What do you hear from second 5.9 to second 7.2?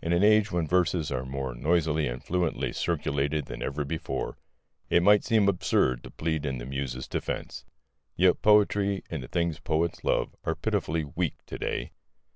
to plead in the Muse's